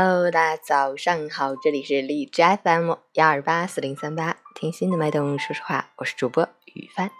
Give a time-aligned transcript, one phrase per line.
[0.00, 7.10] Hello，大家早上好，这里是荔枝 FM 幺二八四零三八，听心的脉动说说话，我是主播雨帆。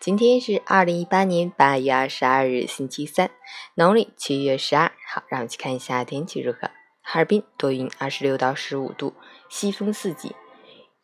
[0.00, 3.30] 今天是二零一八年八月二十二日，星期三，
[3.76, 4.90] 农历七月十二。
[5.06, 6.72] 好，让我们去看一下天气如何。
[7.02, 9.14] 哈尔滨多云，二十六到十五度，
[9.48, 10.34] 西风四级，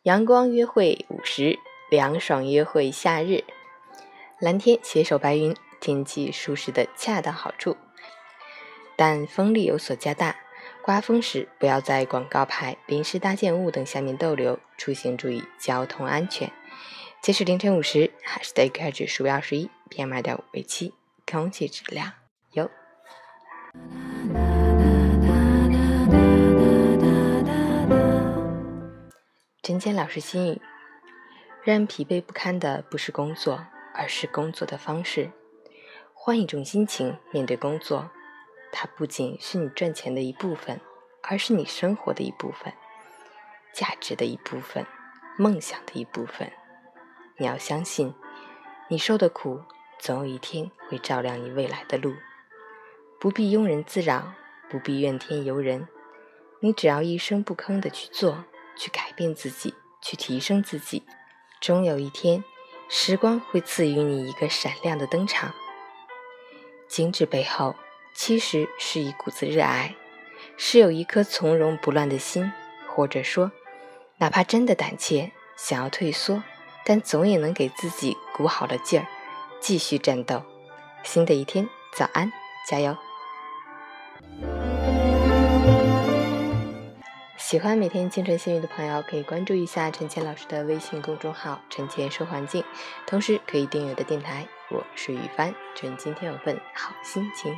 [0.03, 1.57] 阳光约会五十，
[1.89, 3.45] 凉爽约会夏日，
[4.37, 7.77] 蓝天携手白云，天气舒适的恰到好处，
[8.97, 10.35] 但风力有所加大。
[10.83, 16.51] 刮风时，不要在广告牌、临时搭建物等下面逗留，出行注意交通安全。
[17.21, 20.95] 截止凌晨五时，海市的 AQI 指数为二十一，PM 二点五为七，
[21.31, 22.13] 空气质量
[22.53, 22.69] 优。
[29.61, 30.61] 陈坚老师心语：
[31.63, 35.31] 让人疲惫不堪的不是工作，而是工作的方式。
[36.15, 38.09] 换一种心情面对工作。
[38.71, 40.79] 它不仅是你赚钱的一部分，
[41.23, 42.73] 而是你生活的一部分，
[43.73, 44.85] 价值的一部分，
[45.37, 46.51] 梦想的一部分。
[47.37, 48.13] 你要相信，
[48.87, 49.61] 你受的苦，
[49.99, 52.15] 总有一天会照亮你未来的路。
[53.19, 54.33] 不必庸人自扰，
[54.69, 55.87] 不必怨天尤人，
[56.61, 61.03] 你只要一声不吭的去做，去改变自己，去提升自己，
[61.59, 62.43] 终有一天，
[62.89, 65.53] 时光会赐予你一个闪亮的登场。
[66.87, 67.75] 精致背后。
[68.13, 69.95] 其实是一股子热爱，
[70.57, 72.51] 是有一颗从容不乱的心，
[72.87, 73.51] 或者说，
[74.17, 76.43] 哪怕真的胆怯，想要退缩，
[76.85, 79.07] 但总也能给自己鼓好了劲儿，
[79.59, 80.43] 继续战斗。
[81.03, 82.31] 新的一天，早安，
[82.69, 82.95] 加油！
[87.37, 92.63] 喜欢每天清晨新语的朋友，可以关注一下陈倩老师的微信公众号“陈倩说环境”，
[93.07, 94.47] 同时可以订阅我的电台。
[94.69, 97.53] 我是雨帆，祝你今天有份好心情。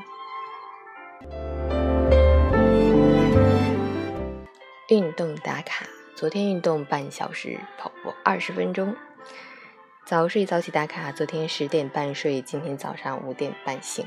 [4.89, 5.85] 运动打卡，
[6.16, 8.95] 昨天运动半小时，跑步二十分钟。
[10.06, 14.06] 早睡早起打卡，昨天十点半睡，今天早上五点半醒。